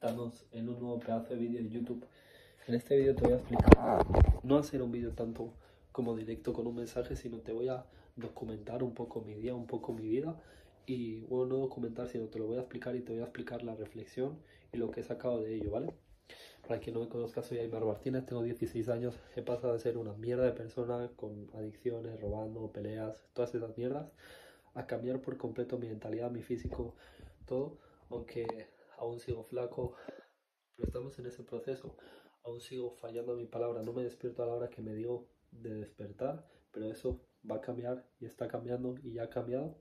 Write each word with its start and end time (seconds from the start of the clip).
Estamos 0.00 0.46
en 0.52 0.68
un 0.68 0.78
nuevo 0.78 1.00
pedazo 1.00 1.30
de 1.30 1.40
vídeo 1.40 1.60
de 1.60 1.70
YouTube. 1.70 2.06
En 2.68 2.76
este 2.76 2.96
vídeo 2.96 3.16
te 3.16 3.24
voy 3.24 3.32
a 3.32 3.36
explicar, 3.38 4.06
no 4.44 4.56
hacer 4.56 4.80
un 4.80 4.92
vídeo 4.92 5.10
tanto 5.10 5.52
como 5.90 6.14
directo 6.14 6.52
con 6.52 6.68
un 6.68 6.76
mensaje, 6.76 7.16
sino 7.16 7.38
te 7.38 7.50
voy 7.50 7.68
a 7.68 7.84
documentar 8.14 8.84
un 8.84 8.94
poco 8.94 9.22
mi 9.22 9.34
día, 9.34 9.56
un 9.56 9.66
poco 9.66 9.92
mi 9.92 10.06
vida. 10.06 10.40
Y 10.86 11.22
bueno, 11.22 11.46
no 11.46 11.56
documentar, 11.56 12.06
sino 12.06 12.26
te 12.26 12.38
lo 12.38 12.46
voy 12.46 12.58
a 12.58 12.60
explicar 12.60 12.94
y 12.94 13.00
te 13.00 13.12
voy 13.12 13.22
a 13.22 13.24
explicar 13.24 13.64
la 13.64 13.74
reflexión 13.74 14.38
y 14.72 14.76
lo 14.76 14.88
que 14.92 15.00
he 15.00 15.02
sacado 15.02 15.40
de 15.40 15.56
ello, 15.56 15.72
¿vale? 15.72 15.92
Para 16.68 16.78
quien 16.78 16.94
no 16.94 17.00
me 17.00 17.08
conozca, 17.08 17.42
soy 17.42 17.58
Aymar 17.58 17.84
Martínez, 17.84 18.24
tengo 18.24 18.44
16 18.44 18.88
años, 18.90 19.16
he 19.34 19.42
pasado 19.42 19.72
de 19.72 19.80
ser 19.80 19.98
una 19.98 20.12
mierda 20.12 20.44
de 20.44 20.52
persona 20.52 21.10
con 21.16 21.50
adicciones, 21.54 22.20
robando, 22.20 22.70
peleas, 22.70 23.20
todas 23.32 23.52
esas 23.52 23.76
mierdas, 23.76 24.12
a 24.74 24.86
cambiar 24.86 25.20
por 25.20 25.36
completo 25.36 25.76
mi 25.76 25.88
mentalidad, 25.88 26.30
mi 26.30 26.42
físico, 26.42 26.94
todo, 27.46 27.78
aunque 28.10 28.77
aún 28.98 29.20
sigo 29.20 29.44
flaco, 29.44 29.94
pero 30.76 30.86
estamos 30.88 31.18
en 31.18 31.26
ese 31.26 31.42
proceso, 31.42 31.96
aún 32.44 32.60
sigo 32.60 32.90
fallando 32.92 33.34
mi 33.36 33.46
palabra, 33.46 33.82
no 33.82 33.92
me 33.92 34.02
despierto 34.02 34.42
a 34.42 34.46
la 34.46 34.54
hora 34.54 34.70
que 34.70 34.82
me 34.82 34.94
dio 34.94 35.26
de 35.50 35.74
despertar, 35.74 36.46
pero 36.72 36.86
eso 36.86 37.20
va 37.48 37.56
a 37.56 37.60
cambiar 37.60 38.04
y 38.20 38.26
está 38.26 38.48
cambiando 38.48 38.94
y 39.02 39.14
ya 39.14 39.24
ha 39.24 39.30
cambiado, 39.30 39.76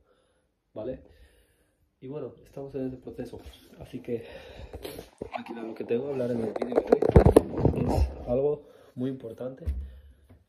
¿vale? 0.73 1.03
Y 1.99 2.08
bueno, 2.08 2.34
estamos 2.44 2.73
en 2.75 2.88
ese 2.88 2.98
proceso, 2.98 3.39
así 3.80 4.02
que 4.02 4.25
aquí 5.38 5.53
lo 5.53 5.73
que 5.73 5.84
tengo 5.84 6.05
que 6.05 6.11
hablar 6.11 6.31
en 6.31 6.41
el 6.41 6.53
vídeo 6.53 6.86
es 7.75 8.27
algo 8.27 8.67
muy 8.95 9.09
importante, 9.09 9.66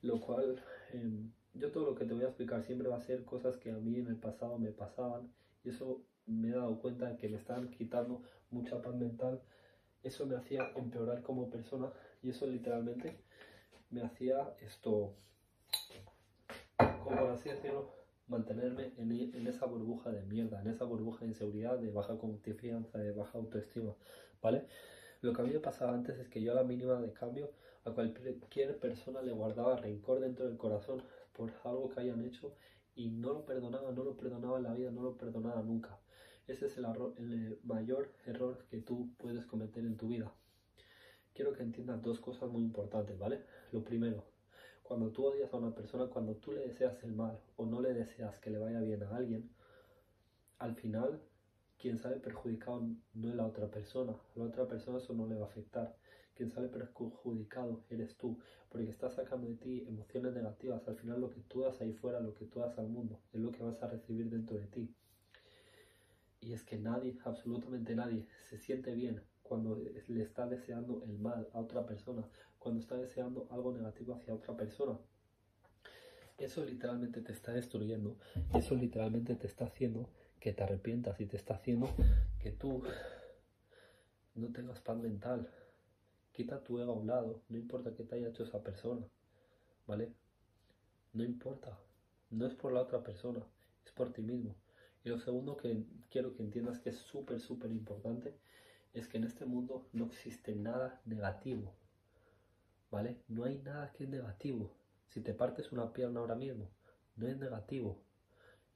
lo 0.02 0.20
cual 0.20 0.62
em, 0.92 1.32
yo 1.54 1.72
todo 1.72 1.86
lo 1.86 1.94
que 1.94 2.04
te 2.04 2.14
voy 2.14 2.24
a 2.24 2.28
explicar 2.28 2.62
siempre 2.62 2.88
va 2.88 2.96
a 2.96 3.00
ser 3.00 3.24
cosas 3.24 3.56
que 3.56 3.70
a 3.70 3.78
mí 3.78 3.96
en 3.96 4.06
el 4.08 4.16
pasado 4.16 4.58
me 4.58 4.72
pasaban 4.72 5.32
y 5.64 5.70
eso 5.70 6.02
me 6.28 6.48
he 6.48 6.52
dado 6.52 6.78
cuenta 6.78 7.06
de 7.06 7.16
que 7.16 7.28
me 7.28 7.38
están 7.38 7.70
quitando 7.70 8.22
mucha 8.50 8.80
paz 8.80 8.94
mental. 8.94 9.40
Eso 10.02 10.26
me 10.26 10.36
hacía 10.36 10.72
empeorar 10.76 11.22
como 11.22 11.50
persona 11.50 11.92
y 12.22 12.30
eso 12.30 12.46
literalmente 12.46 13.16
me 13.90 14.02
hacía 14.02 14.54
esto, 14.60 15.14
como 16.76 17.28
así 17.28 17.48
decirlo, 17.48 17.90
mantenerme 18.28 18.92
en, 18.98 19.10
en, 19.12 19.46
esa 19.46 19.66
burbuja 19.66 20.10
de 20.10 20.22
mierda, 20.22 20.60
en 20.60 20.68
esa 20.68 20.84
burbuja 20.84 21.20
de 21.20 21.28
inseguridad, 21.28 21.78
de 21.78 21.90
baja 21.90 22.18
confianza, 22.18 22.98
de 22.98 23.12
baja 23.12 23.38
autoestima, 23.38 23.94
¿vale? 24.42 24.66
Lo 25.22 25.32
que 25.32 25.42
a 25.42 25.44
mí 25.44 25.52
me 25.52 25.60
pasaba 25.60 25.94
antes 25.94 26.18
es 26.18 26.28
que 26.28 26.42
yo 26.42 26.52
a 26.52 26.56
la 26.56 26.64
mínima 26.64 27.00
de 27.00 27.12
cambio 27.12 27.50
a 27.84 27.90
cualquier 27.90 28.78
persona 28.78 29.22
le 29.22 29.32
guardaba 29.32 29.76
rencor 29.76 30.20
dentro 30.20 30.46
del 30.46 30.58
corazón 30.58 31.02
por 31.32 31.50
algo 31.64 31.88
que 31.88 32.00
hayan 32.00 32.22
hecho 32.24 32.54
y 32.94 33.08
no 33.08 33.32
lo 33.32 33.44
perdonaba, 33.46 33.92
no 33.92 34.04
lo 34.04 34.16
perdonaba 34.16 34.58
en 34.58 34.64
la 34.64 34.74
vida, 34.74 34.90
no 34.90 35.02
lo 35.02 35.16
perdonaba 35.16 35.62
nunca. 35.62 35.98
Ese 36.48 36.66
es 36.66 36.78
el, 36.78 36.86
el 37.18 37.60
mayor 37.62 38.10
error 38.24 38.64
que 38.70 38.78
tú 38.80 39.10
puedes 39.18 39.44
cometer 39.44 39.84
en 39.84 39.98
tu 39.98 40.08
vida. 40.08 40.32
Quiero 41.34 41.52
que 41.52 41.62
entiendas 41.62 42.02
dos 42.02 42.20
cosas 42.20 42.50
muy 42.50 42.62
importantes, 42.62 43.18
¿vale? 43.18 43.44
Lo 43.70 43.84
primero, 43.84 44.24
cuando 44.82 45.10
tú 45.12 45.26
odias 45.26 45.52
a 45.52 45.58
una 45.58 45.74
persona, 45.74 46.06
cuando 46.06 46.36
tú 46.36 46.52
le 46.52 46.66
deseas 46.66 47.02
el 47.04 47.12
mal 47.12 47.38
o 47.56 47.66
no 47.66 47.82
le 47.82 47.92
deseas 47.92 48.38
que 48.40 48.48
le 48.48 48.58
vaya 48.58 48.80
bien 48.80 49.02
a 49.02 49.14
alguien, 49.14 49.50
al 50.58 50.74
final 50.74 51.20
quien 51.78 51.98
sale 51.98 52.16
perjudicado 52.16 52.82
no 53.12 53.28
es 53.28 53.34
la 53.34 53.46
otra 53.46 53.70
persona, 53.70 54.12
a 54.12 54.38
la 54.38 54.46
otra 54.46 54.66
persona 54.66 54.98
eso 54.98 55.12
no 55.12 55.26
le 55.26 55.36
va 55.36 55.44
a 55.44 55.48
afectar. 55.48 55.96
Quien 56.34 56.50
sale 56.50 56.68
perjudicado 56.68 57.84
eres 57.90 58.16
tú, 58.16 58.38
porque 58.70 58.88
estás 58.88 59.14
sacando 59.16 59.48
de 59.48 59.56
ti 59.56 59.84
emociones 59.86 60.32
negativas. 60.32 60.88
Al 60.88 60.96
final 60.96 61.20
lo 61.20 61.28
que 61.28 61.40
tú 61.42 61.60
das 61.60 61.78
ahí 61.82 61.92
fuera, 61.92 62.20
lo 62.20 62.32
que 62.32 62.46
tú 62.46 62.60
das 62.60 62.78
al 62.78 62.88
mundo, 62.88 63.20
es 63.34 63.40
lo 63.40 63.52
que 63.52 63.62
vas 63.62 63.82
a 63.82 63.88
recibir 63.88 64.30
dentro 64.30 64.56
de 64.56 64.66
ti. 64.68 64.94
Y 66.40 66.52
es 66.52 66.62
que 66.62 66.78
nadie, 66.78 67.18
absolutamente 67.24 67.94
nadie, 67.94 68.26
se 68.48 68.58
siente 68.58 68.94
bien 68.94 69.22
cuando 69.42 69.76
le 69.76 70.22
está 70.22 70.46
deseando 70.46 71.02
el 71.04 71.18
mal 71.18 71.48
a 71.52 71.58
otra 71.58 71.86
persona, 71.86 72.28
cuando 72.58 72.80
está 72.80 72.96
deseando 72.96 73.48
algo 73.50 73.72
negativo 73.72 74.14
hacia 74.14 74.34
otra 74.34 74.56
persona. 74.56 74.98
Eso 76.36 76.64
literalmente 76.64 77.20
te 77.20 77.32
está 77.32 77.52
destruyendo, 77.52 78.16
eso 78.54 78.76
literalmente 78.76 79.34
te 79.34 79.46
está 79.46 79.64
haciendo 79.64 80.08
que 80.38 80.52
te 80.52 80.62
arrepientas 80.62 81.20
y 81.20 81.26
te 81.26 81.36
está 81.36 81.54
haciendo 81.54 81.88
que 82.38 82.52
tú 82.52 82.82
no 84.34 84.52
tengas 84.52 84.80
paz 84.80 84.98
mental. 84.98 85.50
Quita 86.32 86.62
tu 86.62 86.78
ego 86.78 86.92
a 86.92 86.96
un 86.96 87.08
lado, 87.08 87.42
no 87.48 87.56
importa 87.56 87.94
qué 87.94 88.04
te 88.04 88.14
haya 88.14 88.28
hecho 88.28 88.44
esa 88.44 88.62
persona, 88.62 89.04
¿vale? 89.86 90.12
No 91.12 91.24
importa, 91.24 91.76
no 92.30 92.46
es 92.46 92.54
por 92.54 92.72
la 92.72 92.82
otra 92.82 93.02
persona, 93.02 93.44
es 93.84 93.90
por 93.90 94.12
ti 94.12 94.22
mismo. 94.22 94.54
Y 95.04 95.08
lo 95.08 95.18
segundo 95.18 95.56
que 95.56 95.84
quiero 96.10 96.34
que 96.34 96.42
entiendas 96.42 96.78
que 96.80 96.90
es 96.90 96.96
súper, 96.96 97.40
súper 97.40 97.70
importante 97.70 98.34
es 98.92 99.08
que 99.08 99.18
en 99.18 99.24
este 99.24 99.44
mundo 99.44 99.88
no 99.92 100.06
existe 100.06 100.54
nada 100.54 101.00
negativo. 101.04 101.74
¿Vale? 102.90 103.18
No 103.28 103.44
hay 103.44 103.58
nada 103.58 103.92
que 103.92 104.04
es 104.04 104.10
negativo. 104.10 104.74
Si 105.08 105.20
te 105.20 105.34
partes 105.34 105.72
una 105.72 105.92
pierna 105.92 106.20
ahora 106.20 106.34
mismo, 106.34 106.70
no 107.16 107.28
es 107.28 107.36
negativo. 107.36 108.00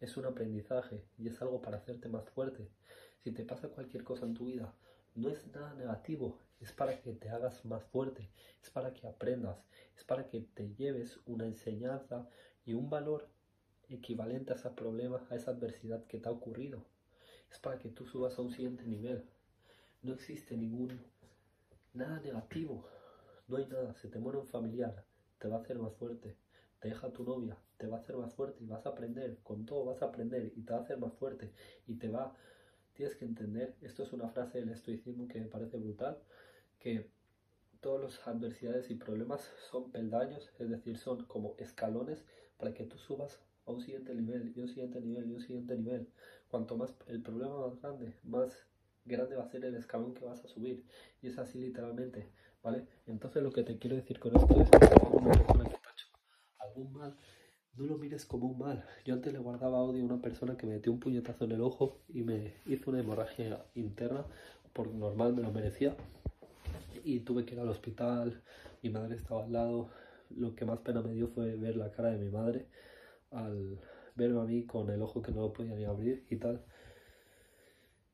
Es 0.00 0.16
un 0.16 0.27
aprendizaje 0.27 1.05
y 1.19 1.28
es 1.28 1.41
algo 1.41 1.62
para 1.62 1.78
hacerte 1.78 2.09
más 2.09 2.28
fuerte. 2.31 2.69
Si 3.22 3.32
te 3.32 3.44
pasa 3.44 3.69
cualquier 3.69 4.05
cosa 4.05 4.27
en 4.27 4.34
tu 4.34 4.47
vida, 4.47 4.75
no 5.15 5.28
es 5.28 5.47
nada 5.49 5.75
negativo. 5.75 6.38
Es 6.61 6.72
para 6.72 7.00
que 7.00 7.12
te 7.12 7.28
hagas 7.28 7.65
más 7.65 7.84
fuerte. 7.84 8.31
Es 8.62 8.71
para 8.71 8.93
que 8.94 9.06
aprendas. 9.06 9.65
Es 9.97 10.05
para 10.05 10.28
que 10.28 10.41
te 10.41 10.75
lleves 10.75 11.21
una 11.27 11.44
enseñanza 11.44 12.28
y 12.65 12.75
un 12.75 12.91
valor 12.91 13.28
equivalente 13.94 14.53
a 14.53 14.56
ese 14.56 14.70
problema, 14.70 15.26
a 15.30 15.34
esa 15.36 15.53
adversidad 15.53 16.04
que 16.06 16.19
te 16.19 16.28
ha 16.28 16.32
ocurrido. 16.32 16.84
Es 17.50 17.58
para 17.58 17.78
que 17.78 17.91
tú 17.91 18.06
subas 18.06 18.38
a 18.38 18.42
un 18.42 18.50
siguiente 18.50 18.84
nivel. 18.84 19.25
No 20.03 20.14
existe 20.14 20.56
ningún 20.56 21.00
nada 21.94 22.20
negativo. 22.20 22.86
No 23.48 23.56
hay 23.56 23.66
nada. 23.66 23.94
Se 23.94 24.08
te 24.08 24.19
muere 24.19 24.38
un 24.38 24.47
familiar, 24.47 25.04
te 25.38 25.48
va 25.48 25.56
a 25.56 25.60
hacer 25.60 25.78
más 25.78 25.94
fuerte. 25.94 26.36
Te 26.81 26.88
deja 26.88 27.12
tu 27.12 27.22
novia, 27.25 27.56
te 27.76 27.86
va 27.86 27.98
a 27.98 28.00
hacer 28.00 28.16
más 28.16 28.34
fuerte 28.34 28.64
y 28.64 28.66
vas 28.66 28.84
a 28.86 28.91
aprender. 28.91 29.38
Con 29.42 29.66
todo 29.66 29.84
vas 29.84 30.02
a 30.02 30.06
aprender 30.06 30.52
y 30.56 30.62
te 30.62 30.72
va 30.72 30.81
a 30.81 30.82
hacer 30.82 30.98
más 30.98 31.12
fuerte. 31.14 31.52
Y 31.86 31.94
te 31.94 32.08
va. 32.08 32.34
Tienes 32.94 33.16
que 33.16 33.25
entender. 33.25 33.76
Esto 33.82 34.02
es 34.02 34.12
una 34.12 34.28
frase 34.28 34.58
del 34.58 34.70
estoicismo 34.70 35.28
que 35.28 35.41
me 35.41 35.47
parece 35.47 35.76
brutal. 35.76 36.19
Que 36.78 37.10
todas 37.81 38.02
las 38.02 38.28
adversidades 38.28 38.91
y 38.91 38.94
problemas 38.94 39.42
son 39.70 39.91
peldaños, 39.91 40.50
es 40.58 40.70
decir, 40.70 40.97
son 40.98 41.25
como 41.25 41.54
escalones 41.58 42.25
para 42.56 42.72
que 42.72 42.84
tú 42.84 42.97
subas 42.97 43.41
a 43.67 43.71
un 43.73 43.81
siguiente 43.81 44.15
nivel 44.15 44.53
y 44.55 44.61
un 44.61 44.69
siguiente 44.69 45.00
nivel 45.00 45.31
y 45.31 45.34
un 45.34 45.41
siguiente 45.41 45.77
nivel. 45.77 46.09
Cuanto 46.49 46.77
más 46.77 46.95
el 47.06 47.23
problema 47.23 47.67
más 47.67 47.81
grande, 47.81 48.15
más 48.25 48.67
grande 49.05 49.37
va 49.37 49.45
a 49.45 49.49
ser 49.49 49.65
el 49.65 49.75
escalón 49.75 50.15
que 50.15 50.25
vas 50.25 50.45
a 50.45 50.49
subir. 50.49 50.84
Y 51.21 51.28
es 51.28 51.39
así 51.39 51.59
literalmente, 51.59 52.28
¿vale? 52.62 52.87
Entonces 53.06 53.43
lo 53.43 53.53
que 53.53 53.62
te 53.62 53.78
quiero 53.78 53.97
decir 53.97 54.19
con 54.19 54.37
esto 54.37 54.61
es 54.61 54.71
que 54.71 54.77
algún 56.59 56.93
mal, 56.93 57.17
no 57.75 57.84
lo 57.84 57.99
mires 57.99 58.25
como 58.25 58.49
un 58.49 58.59
mal. 58.59 58.84
Yo 59.05 59.15
antes 59.15 59.33
le 59.33 59.39
guardaba 59.39 59.83
odio 59.83 60.03
a 60.03 60.06
una 60.06 60.21
persona 60.21 60.56
que 60.56 60.67
me 60.67 60.75
metió 60.75 60.93
un 60.93 61.00
puñetazo 61.00 61.44
en 61.44 61.53
el 61.53 61.61
ojo 61.61 62.00
y 62.09 62.23
me 62.23 62.55
hizo 62.67 62.91
una 62.91 63.00
hemorragia 63.00 63.65
interna, 63.75 64.25
por 64.73 64.93
normal 64.93 65.34
me 65.34 65.43
lo 65.43 65.53
merecía. 65.53 65.97
Y 67.05 67.21
tuve 67.21 67.44
que 67.44 67.55
ir 67.55 67.61
al 67.61 67.69
hospital, 67.69 68.43
mi 68.83 68.91
madre 68.91 69.17
estaba 69.17 69.44
al 69.44 69.53
lado. 69.53 69.91
Lo 70.31 70.55
que 70.55 70.65
más 70.65 70.79
pena 70.81 71.03
me 71.03 71.12
dio 71.12 71.29
fue 71.29 71.56
ver 71.56 71.77
la 71.77 71.91
cara 71.91 72.11
de 72.11 72.19
mi 72.19 72.31
madre 72.31 72.69
al 73.32 73.81
verme 74.15 74.41
a 74.41 74.44
mí 74.44 74.65
con 74.65 74.91
el 74.91 75.03
ojo 75.03 75.22
que 75.22 75.32
no 75.32 75.41
lo 75.43 75.53
podía 75.53 75.75
ni 75.75 75.84
abrir 75.84 76.26
y 76.31 76.37
tal. 76.37 76.62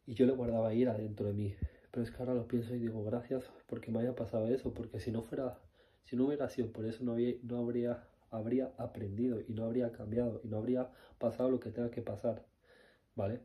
Y 0.06 0.14
yo 0.14 0.26
le 0.26 0.32
guardaba 0.32 0.72
ira 0.74 0.94
dentro 0.94 1.26
de 1.26 1.34
mí. 1.34 1.54
Pero 1.90 2.02
es 2.02 2.10
que 2.10 2.18
ahora 2.18 2.34
lo 2.34 2.46
pienso 2.46 2.74
y 2.74 2.78
digo, 2.78 3.02
gracias 3.04 3.44
porque 3.66 3.90
me 3.90 4.00
haya 4.00 4.14
pasado 4.14 4.48
eso, 4.48 4.72
porque 4.74 5.00
si 5.00 5.10
no 5.10 5.22
fuera, 5.22 5.58
si 6.04 6.16
no 6.16 6.26
hubiera 6.26 6.48
sido 6.48 6.70
por 6.72 6.84
eso, 6.84 7.04
no, 7.04 7.12
había, 7.12 7.34
no 7.42 7.58
habría, 7.58 8.06
habría 8.30 8.72
aprendido 8.78 9.40
y 9.40 9.52
no 9.52 9.64
habría 9.64 9.92
cambiado 9.92 10.40
y 10.44 10.48
no 10.48 10.58
habría 10.58 10.90
pasado 11.18 11.50
lo 11.50 11.60
que 11.60 11.70
tenga 11.70 11.90
que 11.90 12.02
pasar. 12.02 12.46
¿Vale? 13.14 13.40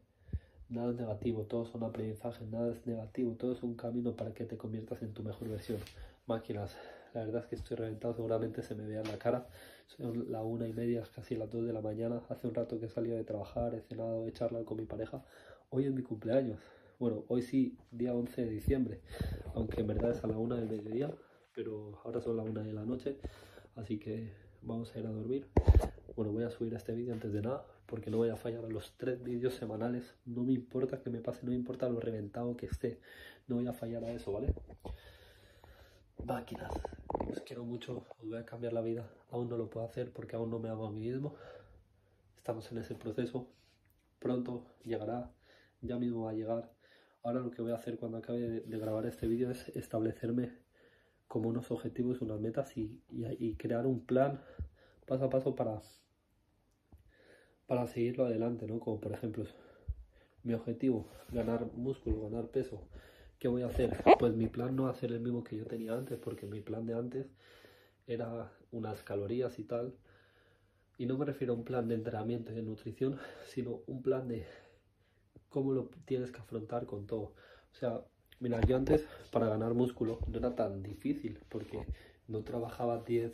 Nada 0.69 0.91
es 0.91 0.97
negativo, 0.97 1.43
todos 1.43 1.69
son 1.69 1.83
aprendizajes, 1.83 2.47
nada 2.47 2.71
es 2.71 2.85
negativo, 2.85 3.35
todo 3.35 3.53
es 3.53 3.63
un 3.63 3.75
camino 3.75 4.15
para 4.15 4.33
que 4.33 4.45
te 4.45 4.57
conviertas 4.57 5.01
en 5.01 5.13
tu 5.13 5.23
mejor 5.23 5.49
versión. 5.49 5.79
Máquinas, 6.25 6.75
la 7.13 7.25
verdad 7.25 7.43
es 7.43 7.47
que 7.47 7.55
estoy 7.55 7.77
reventado, 7.77 8.13
seguramente 8.13 8.63
se 8.63 8.75
me 8.75 8.85
vea 8.85 9.01
en 9.01 9.07
la 9.07 9.17
cara. 9.17 9.47
Son 9.87 10.31
la 10.31 10.41
una 10.41 10.67
y 10.67 10.73
media, 10.73 11.03
casi 11.13 11.35
las 11.35 11.49
dos 11.49 11.65
de 11.65 11.73
la 11.73 11.81
mañana. 11.81 12.21
Hace 12.29 12.47
un 12.47 12.55
rato 12.55 12.79
que 12.79 12.87
he 12.87 12.89
salido 12.89 13.17
de 13.17 13.23
trabajar, 13.23 13.75
he 13.75 13.81
cenado, 13.81 14.27
he 14.27 14.31
charlado 14.33 14.65
con 14.65 14.77
mi 14.77 14.85
pareja. 14.85 15.23
Hoy 15.69 15.85
es 15.85 15.93
mi 15.93 16.01
cumpleaños. 16.01 16.59
Bueno, 16.99 17.25
hoy 17.27 17.41
sí, 17.41 17.77
día 17.91 18.13
11 18.13 18.45
de 18.45 18.49
diciembre, 18.49 19.01
aunque 19.55 19.81
en 19.81 19.87
verdad 19.87 20.11
es 20.11 20.23
a 20.23 20.27
la 20.27 20.37
una 20.37 20.55
del 20.55 20.69
mediodía, 20.69 21.11
pero 21.53 21.99
ahora 22.03 22.21
son 22.21 22.37
las 22.37 22.47
una 22.47 22.63
de 22.63 22.71
la 22.71 22.85
noche, 22.85 23.17
así 23.75 23.99
que 23.99 24.31
vamos 24.61 24.95
a 24.95 24.99
ir 24.99 25.07
a 25.07 25.11
dormir. 25.11 25.47
Bueno, 26.15 26.31
voy 26.31 26.43
a 26.43 26.49
subir 26.49 26.73
este 26.73 26.93
vídeo 26.93 27.13
antes 27.13 27.33
de 27.33 27.41
nada, 27.41 27.65
porque 27.87 28.09
no 28.09 28.17
voy 28.17 28.29
a 28.29 28.35
fallar 28.35 28.63
a 28.63 28.69
los 28.69 28.95
tres 28.97 29.21
vídeos 29.21 29.55
semanales. 29.55 30.15
No 30.25 30.43
me 30.43 30.53
importa 30.53 31.01
que 31.01 31.09
me 31.09 31.19
pase, 31.19 31.43
no 31.43 31.49
me 31.49 31.57
importa 31.57 31.89
lo 31.89 31.99
reventado 31.99 32.55
que 32.55 32.67
esté, 32.67 32.99
no 33.47 33.55
voy 33.55 33.67
a 33.67 33.73
fallar 33.73 34.03
a 34.05 34.11
eso, 34.11 34.31
¿vale? 34.31 34.53
Máquinas, 36.25 36.71
os 37.33 37.41
quiero 37.41 37.65
mucho, 37.65 38.05
os 38.19 38.29
voy 38.29 38.37
a 38.37 38.45
cambiar 38.45 38.73
la 38.73 38.81
vida. 38.81 39.09
Aún 39.31 39.49
no 39.49 39.57
lo 39.57 39.69
puedo 39.69 39.85
hacer 39.85 40.11
porque 40.11 40.35
aún 40.35 40.49
no 40.49 40.59
me 40.59 40.69
hago 40.69 40.85
a 40.85 40.91
mí 40.91 41.01
mismo. 41.01 41.35
Estamos 42.37 42.71
en 42.71 42.77
ese 42.77 42.95
proceso. 42.95 43.49
Pronto 44.19 44.65
llegará, 44.83 45.31
ya 45.81 45.97
mismo 45.97 46.25
va 46.25 46.31
a 46.31 46.33
llegar. 46.33 46.71
Ahora 47.23 47.39
lo 47.39 47.51
que 47.51 47.61
voy 47.61 47.71
a 47.71 47.75
hacer 47.75 47.97
cuando 47.97 48.17
acabe 48.17 48.39
de, 48.39 48.77
grabar 48.77 49.05
este 49.05 49.27
vídeo 49.27 49.49
es 49.49 49.69
establecerme 49.69 50.51
como 51.27 51.49
unos 51.49 51.71
objetivos, 51.71 52.21
unas 52.21 52.39
metas 52.39 52.77
y, 52.77 53.01
y, 53.09 53.55
crear 53.55 53.87
un 53.87 54.05
plan 54.05 54.41
paso 55.07 55.25
a 55.25 55.29
paso 55.29 55.55
para, 55.55 55.81
para 57.65 57.87
seguirlo 57.87 58.25
adelante, 58.25 58.67
¿no? 58.67 58.79
Como 58.79 58.99
por 58.99 59.13
ejemplo, 59.13 59.45
mi 60.43 60.53
objetivo, 60.53 61.07
ganar 61.31 61.71
músculo, 61.73 62.21
ganar 62.29 62.49
peso. 62.49 62.87
¿Qué 63.43 63.49
voy 63.49 63.63
a 63.63 63.67
hacer? 63.67 64.01
Pues 64.19 64.33
mi 64.33 64.47
plan 64.47 64.73
no 64.73 64.93
ser 64.93 65.11
el 65.11 65.19
mismo 65.19 65.43
que 65.43 65.57
yo 65.57 65.65
tenía 65.65 65.91
antes, 65.91 66.17
porque 66.17 66.45
mi 66.45 66.61
plan 66.61 66.85
de 66.85 66.93
antes 66.93 67.27
era 68.07 68.49
unas 68.71 69.03
calorías 69.03 69.59
y 69.59 69.65
tal. 69.65 69.93
Y 70.97 71.07
no 71.07 71.17
me 71.17 71.25
refiero 71.25 71.51
a 71.51 71.57
un 71.57 71.65
plan 71.65 71.89
de 71.89 71.95
entrenamiento 71.95 72.53
y 72.53 72.55
de 72.55 72.61
nutrición, 72.61 73.19
sino 73.49 73.81
un 73.85 74.01
plan 74.01 74.29
de 74.29 74.45
cómo 75.49 75.73
lo 75.73 75.89
tienes 76.05 76.31
que 76.31 76.39
afrontar 76.39 76.85
con 76.85 77.05
todo. 77.05 77.33
O 77.73 77.75
sea, 77.75 77.99
mira, 78.39 78.61
yo 78.61 78.77
antes 78.77 79.05
para 79.29 79.49
ganar 79.49 79.73
músculo 79.73 80.21
no 80.27 80.37
era 80.37 80.55
tan 80.55 80.81
difícil 80.81 81.37
porque 81.49 81.85
no 82.29 82.45
trabajaba 82.45 82.99
10 82.99 83.33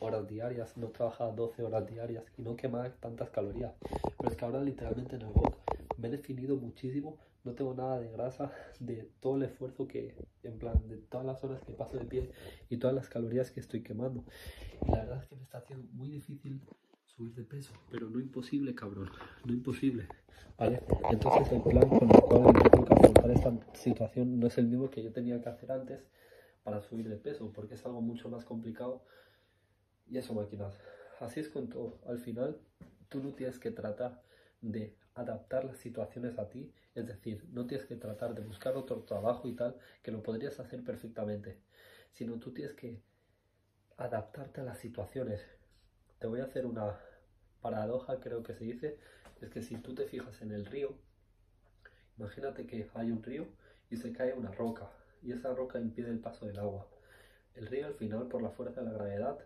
horas 0.00 0.26
diarias, 0.26 0.78
no 0.78 0.86
trabajaba 0.88 1.32
12 1.32 1.62
horas 1.62 1.86
diarias 1.86 2.24
y 2.38 2.42
no 2.42 2.56
quemaba 2.56 2.88
tantas 2.88 3.28
calorías. 3.28 3.74
Pero 4.16 4.32
es 4.32 4.38
que 4.38 4.46
ahora 4.46 4.62
literalmente 4.62 5.16
en 5.16 5.22
el 5.22 5.34
box 5.34 5.58
me 5.98 6.08
he 6.08 6.10
definido 6.10 6.56
muchísimo, 6.56 7.18
no 7.46 7.54
tengo 7.54 7.72
nada 7.74 8.00
de 8.00 8.10
grasa, 8.10 8.52
de 8.80 9.08
todo 9.20 9.36
el 9.36 9.44
esfuerzo 9.44 9.86
que, 9.88 10.14
en 10.42 10.58
plan, 10.58 10.86
de 10.88 10.98
todas 10.98 11.24
las 11.24 11.42
horas 11.42 11.62
que 11.62 11.72
paso 11.72 11.96
de 11.96 12.04
pie 12.04 12.30
y 12.68 12.76
todas 12.76 12.94
las 12.94 13.08
calorías 13.08 13.50
que 13.50 13.60
estoy 13.60 13.82
quemando. 13.82 14.24
La 14.88 15.04
verdad 15.04 15.22
es 15.22 15.28
que 15.28 15.36
me 15.36 15.42
está 15.42 15.58
haciendo 15.58 15.86
muy 15.92 16.10
difícil 16.10 16.60
subir 17.06 17.34
de 17.34 17.44
peso, 17.44 17.72
pero 17.90 18.10
no 18.10 18.20
imposible, 18.20 18.74
cabrón, 18.74 19.08
no 19.44 19.52
imposible. 19.52 20.06
¿Vale? 20.58 20.82
Entonces 21.10 21.52
el 21.52 21.62
plan 21.62 21.88
con 21.88 22.10
el 22.10 22.20
cual 22.20 22.54
yo 22.54 22.70
tengo 22.70 22.84
que 22.84 22.94
afrontar 22.94 23.30
esta 23.30 23.58
situación 23.74 24.40
no 24.40 24.46
es 24.46 24.58
el 24.58 24.66
mismo 24.66 24.90
que 24.90 25.02
yo 25.02 25.12
tenía 25.12 25.40
que 25.40 25.48
hacer 25.48 25.70
antes 25.70 26.06
para 26.62 26.80
subir 26.80 27.08
de 27.08 27.16
peso, 27.16 27.52
porque 27.52 27.74
es 27.74 27.86
algo 27.86 28.00
mucho 28.00 28.28
más 28.28 28.44
complicado 28.44 29.04
y 30.08 30.18
eso 30.18 30.34
máquinas. 30.34 30.78
Así 31.20 31.40
es 31.40 31.48
con 31.48 31.68
todo. 31.68 31.98
Al 32.06 32.18
final, 32.18 32.58
tú 33.08 33.22
no 33.22 33.34
tienes 33.34 33.58
que 33.58 33.70
tratar 33.70 34.22
de 34.60 34.96
adaptar 35.14 35.64
las 35.64 35.78
situaciones 35.78 36.38
a 36.38 36.48
ti, 36.48 36.72
es 36.96 37.06
decir, 37.06 37.44
no 37.52 37.66
tienes 37.66 37.86
que 37.86 37.96
tratar 37.96 38.34
de 38.34 38.40
buscar 38.40 38.74
otro 38.74 39.02
trabajo 39.02 39.46
y 39.48 39.54
tal, 39.54 39.76
que 40.02 40.10
lo 40.10 40.22
podrías 40.22 40.58
hacer 40.58 40.82
perfectamente, 40.82 41.60
sino 42.12 42.38
tú 42.38 42.52
tienes 42.52 42.74
que 42.74 43.02
adaptarte 43.98 44.62
a 44.62 44.64
las 44.64 44.78
situaciones. 44.78 45.42
Te 46.18 46.26
voy 46.26 46.40
a 46.40 46.44
hacer 46.44 46.64
una 46.64 46.98
paradoja, 47.60 48.18
creo 48.18 48.42
que 48.42 48.54
se 48.54 48.64
dice, 48.64 48.98
es 49.42 49.50
que 49.50 49.62
si 49.62 49.76
tú 49.76 49.94
te 49.94 50.06
fijas 50.06 50.40
en 50.40 50.52
el 50.52 50.64
río, 50.64 50.94
imagínate 52.16 52.66
que 52.66 52.88
hay 52.94 53.10
un 53.10 53.22
río 53.22 53.46
y 53.90 53.98
se 53.98 54.12
cae 54.14 54.32
una 54.32 54.50
roca 54.50 54.90
y 55.22 55.32
esa 55.32 55.52
roca 55.54 55.78
impide 55.78 56.08
el 56.08 56.20
paso 56.20 56.46
del 56.46 56.58
agua. 56.58 56.88
El 57.54 57.66
río 57.66 57.86
al 57.86 57.94
final 57.94 58.26
por 58.28 58.40
la 58.40 58.50
fuerza 58.50 58.80
de 58.80 58.86
la 58.86 58.94
gravedad 58.94 59.38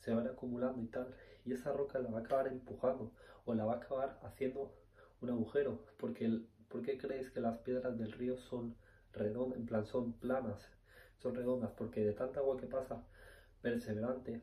se 0.00 0.14
va 0.14 0.22
acumulando 0.22 0.82
y 0.82 0.86
tal 0.86 1.14
y 1.46 1.54
esa 1.54 1.72
roca 1.72 1.98
la 1.98 2.10
va 2.10 2.18
a 2.18 2.20
acabar 2.20 2.48
empujando 2.48 3.10
o 3.46 3.54
la 3.54 3.64
va 3.64 3.74
a 3.74 3.76
acabar 3.76 4.20
haciendo 4.22 4.74
un 5.22 5.30
agujero 5.30 5.82
porque 5.98 6.26
el, 6.26 6.46
¿por 6.70 6.82
qué 6.82 6.96
creéis 6.96 7.30
que 7.30 7.40
las 7.40 7.58
piedras 7.58 7.98
del 7.98 8.12
río 8.12 8.38
son 8.38 8.76
redondas, 9.12 9.58
en 9.58 9.66
plan 9.66 9.84
son 9.84 10.12
planas, 10.14 10.70
son 11.18 11.34
redondas? 11.34 11.72
Porque 11.76 12.04
de 12.04 12.12
tanta 12.12 12.40
agua 12.40 12.56
que 12.56 12.66
pasa 12.66 13.04
perseverante 13.60 14.40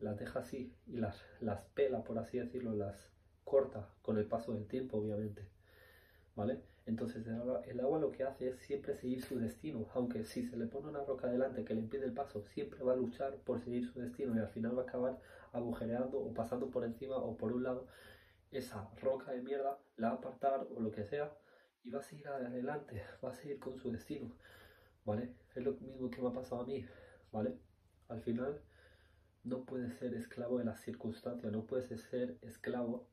las 0.00 0.18
deja 0.18 0.40
así 0.40 0.74
y 0.86 0.96
las, 0.96 1.24
las 1.40 1.62
pela, 1.74 2.04
por 2.04 2.18
así 2.18 2.38
decirlo, 2.38 2.74
las 2.74 3.10
corta 3.44 3.88
con 4.02 4.18
el 4.18 4.26
paso 4.26 4.52
del 4.52 4.66
tiempo, 4.66 4.98
obviamente. 4.98 5.48
¿Vale? 6.36 6.60
Entonces 6.86 7.26
el 7.26 7.80
agua, 7.80 7.98
lo 7.98 8.10
que 8.10 8.24
hace 8.24 8.48
es 8.48 8.56
siempre 8.60 8.94
seguir 8.94 9.22
su 9.22 9.38
destino, 9.38 9.86
aunque 9.92 10.24
si 10.24 10.46
se 10.46 10.56
le 10.56 10.66
pone 10.66 10.88
una 10.88 11.04
roca 11.04 11.26
delante 11.26 11.64
que 11.64 11.74
le 11.74 11.80
impide 11.80 12.06
el 12.06 12.12
paso, 12.12 12.42
siempre 12.42 12.82
va 12.82 12.94
a 12.94 12.96
luchar 12.96 13.36
por 13.44 13.60
seguir 13.60 13.86
su 13.86 14.00
destino 14.00 14.34
y 14.34 14.38
al 14.38 14.48
final 14.48 14.76
va 14.76 14.82
a 14.82 14.84
acabar 14.84 15.18
agujereando 15.52 16.18
o 16.18 16.32
pasando 16.32 16.70
por 16.70 16.84
encima 16.84 17.16
o 17.16 17.36
por 17.36 17.52
un 17.52 17.64
lado 17.64 17.86
esa 18.52 18.88
roca 19.02 19.32
de 19.32 19.42
mierda, 19.42 19.78
la 19.96 20.08
va 20.08 20.14
a 20.14 20.18
apartar 20.18 20.66
o 20.74 20.80
lo 20.80 20.90
que 20.90 21.04
sea 21.04 21.30
y 21.84 21.90
va 21.90 22.00
a 22.00 22.02
seguir 22.02 22.28
adelante, 22.28 23.02
va 23.24 23.30
a 23.30 23.34
seguir 23.34 23.58
con 23.58 23.78
su 23.78 23.90
destino, 23.90 24.32
¿vale? 25.04 25.34
Es 25.54 25.62
lo 25.62 25.72
mismo 25.74 26.10
que 26.10 26.20
me 26.20 26.28
ha 26.28 26.32
pasado 26.32 26.62
a 26.62 26.66
mí, 26.66 26.84
¿vale? 27.32 27.58
Al 28.08 28.20
final 28.20 28.60
no 29.44 29.64
puedes 29.64 29.94
ser 29.94 30.14
esclavo 30.14 30.58
de 30.58 30.64
las 30.64 30.80
circunstancias, 30.80 31.52
no 31.52 31.64
puedes 31.66 31.86
ser 32.02 32.38
esclavo 32.42 33.06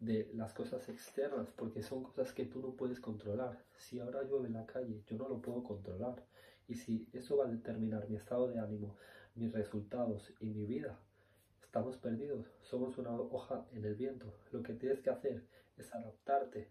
de 0.00 0.30
las 0.34 0.52
cosas 0.52 0.88
externas, 0.88 1.50
porque 1.50 1.82
son 1.82 2.02
cosas 2.02 2.32
que 2.32 2.46
tú 2.46 2.60
no 2.60 2.74
puedes 2.76 3.00
controlar. 3.00 3.64
Si 3.76 4.00
ahora 4.00 4.22
llueve 4.22 4.48
en 4.48 4.54
la 4.54 4.66
calle, 4.66 5.02
yo 5.06 5.16
no 5.16 5.28
lo 5.28 5.40
puedo 5.40 5.62
controlar. 5.62 6.24
Y 6.68 6.74
si 6.74 7.08
eso 7.12 7.36
va 7.36 7.46
a 7.46 7.50
determinar 7.50 8.08
mi 8.08 8.16
estado 8.16 8.48
de 8.48 8.58
ánimo, 8.58 8.96
mis 9.34 9.52
resultados 9.52 10.32
y 10.40 10.46
mi 10.46 10.64
vida, 10.66 10.98
estamos 11.62 11.96
perdidos. 11.98 12.46
Somos 12.62 12.98
una 12.98 13.12
hoja 13.12 13.66
en 13.72 13.84
el 13.84 13.94
viento. 13.94 14.32
Lo 14.52 14.62
que 14.62 14.74
tienes 14.74 15.00
que 15.00 15.10
hacer 15.10 15.44
es 15.76 15.94
adaptarte 15.94 16.70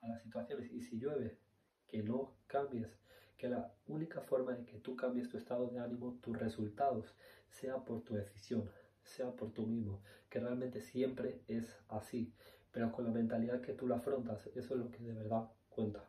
a 0.00 0.08
las 0.08 0.22
situaciones. 0.22 0.72
Y 0.72 0.82
si 0.82 0.98
llueve, 0.98 1.38
que 1.86 2.02
no 2.02 2.36
cambies. 2.46 2.98
Que 3.36 3.48
la 3.48 3.74
única 3.86 4.22
forma 4.22 4.52
de 4.52 4.64
que 4.64 4.78
tú 4.78 4.96
cambies 4.96 5.28
tu 5.28 5.36
estado 5.36 5.68
de 5.68 5.78
ánimo, 5.78 6.18
tus 6.22 6.38
resultados, 6.38 7.14
sea 7.50 7.84
por 7.84 8.02
tu 8.02 8.14
decisión, 8.14 8.70
sea 9.02 9.30
por 9.32 9.52
tú 9.52 9.66
mismo. 9.66 10.02
Que 10.30 10.40
realmente 10.40 10.80
siempre 10.80 11.42
es 11.46 11.78
así 11.88 12.32
pero 12.76 12.92
con 12.92 13.06
la 13.06 13.10
mentalidad 13.10 13.62
que 13.62 13.72
tú 13.72 13.88
la 13.88 13.96
afrontas, 13.96 14.46
eso 14.48 14.74
es 14.74 14.80
lo 14.80 14.90
que 14.90 15.02
de 15.02 15.14
verdad 15.14 15.50
cuenta. 15.70 16.04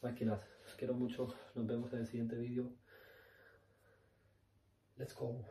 Máquinas, 0.00 0.40
quiero 0.78 0.94
mucho, 0.94 1.34
nos 1.54 1.66
vemos 1.66 1.92
en 1.92 1.98
el 1.98 2.06
siguiente 2.06 2.34
vídeo. 2.34 2.72
Let's 4.96 5.14
go. 5.14 5.44